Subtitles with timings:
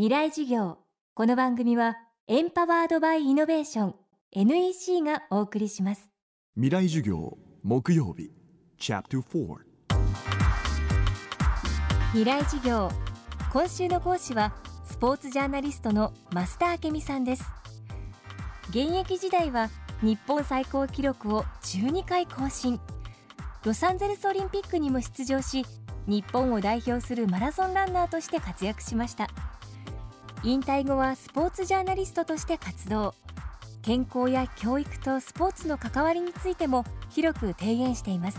[0.00, 0.78] 未来授業。
[1.12, 3.94] この番組はエンパワードバイイノベーション
[4.32, 6.08] NEC がお送りします。
[6.54, 8.30] 未来授業木曜日
[8.78, 9.56] チャプター4
[12.12, 12.90] 未来授業。
[13.52, 14.54] 今週の講師は
[14.86, 17.44] スポーツジャーナリストの増田明美さんです。
[18.70, 19.68] 現役時代は
[20.00, 22.80] 日本最高記録を12回更新。
[23.66, 25.66] ロサンゼルスオリンピックにも出場し
[26.06, 29.28] 日本を代表するマラソンランナーとして活躍しました
[30.42, 33.14] 引退後はスポーツジャーナリストとして活動。
[33.82, 38.38] 健康や教育とスポーツの関わりについても広く提言しています。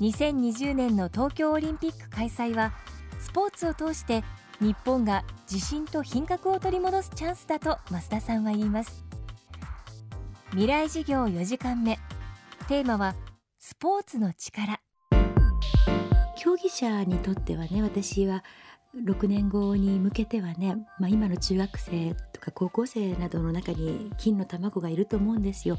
[0.00, 2.72] 2020年の東京オリンピック開催は
[3.18, 4.22] スポーツを通して
[4.60, 9.04] 日本が自信と品格を取り戻すチャンスだと増田さんは言います。
[10.50, 11.98] 未来事業4時間目。
[12.68, 13.14] テーマは
[13.58, 14.80] スポーツの力。
[16.36, 18.44] 競技者にとってはね私は
[19.04, 25.78] 6年後に向けてはね、まあ、今の中学生とか高校生などの中に金の卵がいると思うんですよ。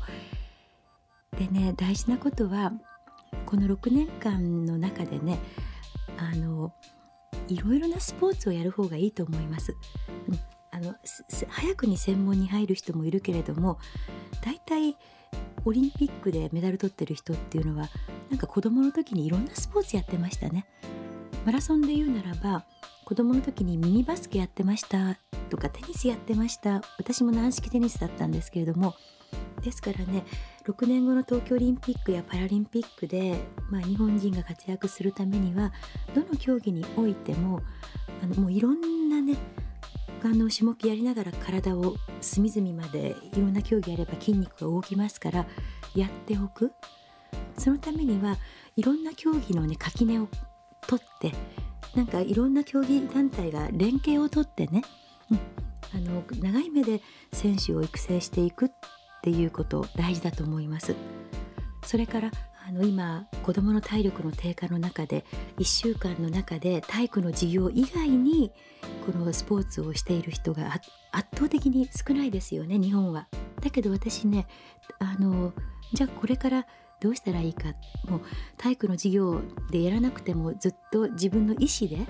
[1.38, 2.73] でね大事なことは
[3.45, 5.39] この6年間の中でね
[6.17, 6.73] あの
[7.48, 9.76] いろいろなスポーツをやる方がいいと思います。
[10.28, 10.39] うん、
[10.72, 10.95] あの
[11.50, 13.80] 早くに専門に入る人もいるけれども
[14.44, 14.98] 大体
[15.66, 17.89] オリンピックでメダル取ってる人っていうのは
[18.30, 20.66] なんか子供の時にいろんなスポーツやってましたね。
[21.45, 22.66] マラソンで言うならば
[23.06, 25.18] 子供の時にミニバスケやってました
[25.50, 26.82] とかテニスやってました。
[26.98, 28.94] 私も軟式テニスだったんですけれども
[29.62, 30.23] ですからね
[30.66, 35.73] 6年後の東京オリンピックやパラリンピックで、まあ、日本人が活躍するためには
[36.14, 37.62] どの競技においても
[38.23, 39.38] あのもういろんなね
[40.23, 45.45] あの種目やりながら体を隅々までいろんな競技やれば筋肉が動きますから
[45.95, 46.72] やっておく。
[47.58, 48.38] そのためには
[48.76, 50.28] いろんな競技のね垣根を
[50.90, 51.32] 取って
[51.95, 54.82] なんかいろんな競技団体が連携をとってね、
[55.30, 55.40] うん、
[55.95, 57.02] あの長い目で
[57.32, 58.70] 選手を育成していくっ
[59.22, 60.95] ていうこと大事だと思います。
[61.86, 62.32] それから
[62.67, 65.26] あの今子どもの体力の低下の中で
[65.58, 68.52] 1週間の中で体育の授業以外に
[69.06, 70.73] このスポーツをしている人が
[71.11, 73.27] 圧倒的に少ないですよね日本は。
[73.61, 74.48] だけど私ね
[75.00, 75.54] あの
[75.94, 76.67] じゃあこれから
[77.02, 77.73] どうしたらいいか
[78.08, 78.21] もう
[78.58, 82.05] 体育の授業でやらなくてもずっと自分の意思で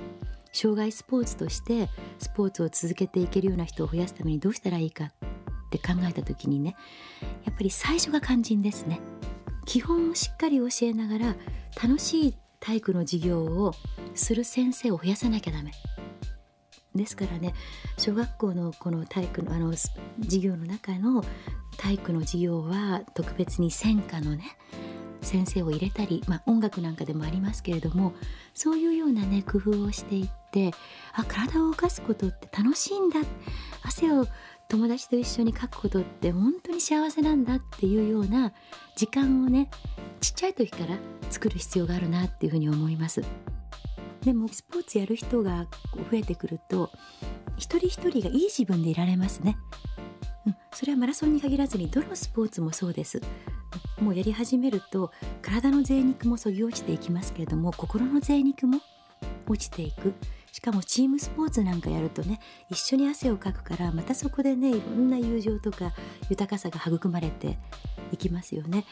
[0.51, 5.09] 障害スポーツとしてスポーツを続けていけるような人を増やすためにどうしたらいいかっ
[5.69, 6.75] て考えた時にね
[7.45, 8.99] やっぱり最初が肝心ですね。
[9.65, 11.35] 基本をしっかり教えながら
[11.79, 13.73] 楽しい体育の授業を
[14.15, 15.71] する先生を増やさなきゃダメ。
[16.95, 17.53] ですからね
[17.97, 21.23] 小学校のこの体育のあの授業の中の
[21.77, 24.57] 体育の授業は特別に専科のね
[25.21, 28.13] 先生を入れたり、まあ、音楽なんかでもありますけれども
[28.53, 30.71] そういうようなね工夫をしていって
[31.13, 33.19] あ体を動かすことって楽しいんだ
[33.83, 34.25] 汗を
[34.69, 38.53] 友達と一緒に描くことって本当に幸せなんだっていうような
[38.95, 39.69] 時間をね
[40.21, 40.97] ちっちゃい時から
[41.29, 43.23] 作る必要があるなっていうふうに思います。
[44.23, 45.67] でもスポーツやる人が
[46.11, 46.91] 増えてくると
[47.57, 49.57] 一人一人がいい自分でいられますね。
[50.45, 53.21] うん、それはマラソンに限らずにどのスポーツもそうです。
[54.01, 58.79] もうやり始めると体の贅肉もそぎ落ちていきますけれども心の贅肉も
[59.47, 60.13] 落ちていく
[60.59, 62.37] しかもチームスポーツなんかやるとね
[62.69, 65.93] 一緒に汗をかくからまたそこでねいろんな友情とか
[66.29, 67.57] 豊かさが育まれて
[68.11, 68.83] いきますよね。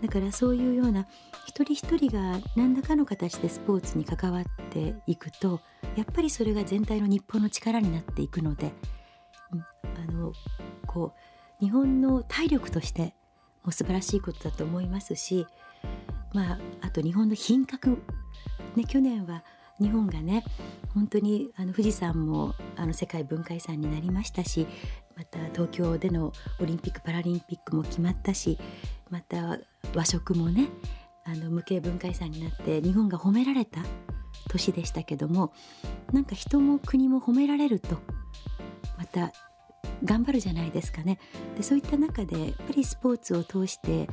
[0.00, 1.06] だからそういうような
[1.46, 5.60] 一人一人が何らかの形でスポーツに関わっていくと
[5.94, 8.72] やっぱりそれが全体の日本の力になっていくので、
[9.52, 10.32] あの
[10.86, 11.12] こ
[11.60, 13.12] う日本の体力として
[13.62, 15.46] も素晴らしいことだと思いますし
[16.32, 17.98] まああと日本の品格。
[18.74, 19.44] ね去年は
[19.80, 20.44] 日本がね
[20.94, 24.66] 本当にあの富士山もあの世界文化遺産になりましたし
[25.16, 28.58] また東京でのオリンピック・パラリンピックも決まったし
[29.10, 29.58] また
[29.94, 30.68] 和食もね
[31.24, 33.80] あの無形文化遺産になって日本が褒められた
[34.48, 35.52] 年でしたけども
[36.12, 37.96] なんか人も国も褒められると
[38.98, 39.32] また
[40.04, 41.18] 頑張るじゃないですかね
[41.56, 44.08] でそういった中でやっぱりスポーツを通して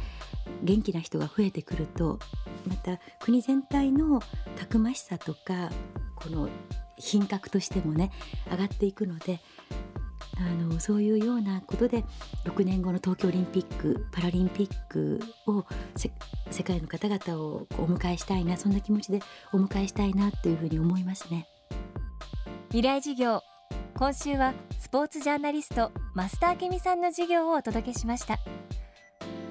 [0.63, 2.19] 元気な人が増えてくると
[2.68, 4.22] また国全体の
[4.57, 5.69] たくましさとか
[6.16, 6.50] この
[6.98, 8.12] 品格としてもね
[8.50, 9.39] 上がっていくので
[10.39, 12.04] あのそういうようなことで
[12.45, 15.66] 6年後の東京オリンピック・パラリンピックを
[16.51, 19.19] 世界の方々をお迎えしたいなそんな気持ちで
[19.51, 21.48] お迎えしたいなというふうに思いますね。
[22.69, 23.42] 未来授業
[23.97, 28.38] 今週はスポーツジャーナリスト増田明美さんの授業をお届けしました。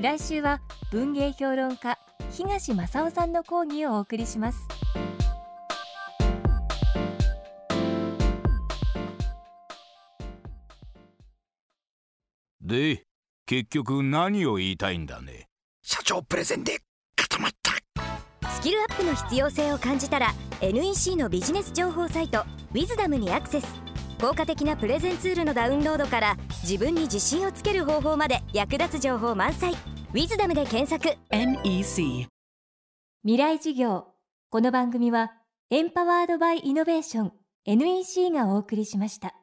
[0.01, 0.61] 来週は
[0.93, 1.99] 文芸評論家
[2.31, 4.59] 東正夫さんの講義をお送りします。
[12.61, 13.03] で
[13.47, 15.49] 結局何を言いたいんだね？
[15.83, 16.79] 社長プレゼンで
[17.17, 17.73] 固まった。
[18.49, 23.86] スキルアップの必要性を感じたら NEC のビジネス情報サイト「ウィズダムにアクセス。
[24.21, 29.75] 効果的なプレゼンツールのダウンロードから自分に自信をつける方法まで役立つ情報満載
[30.13, 31.19] 「ウィズダムで検索。
[31.31, 32.27] NEC
[33.23, 34.07] 未来授業。
[34.49, 35.33] この番組は
[35.71, 37.33] エンパワードバイイノベーション
[37.67, 39.35] NEC がお送りしました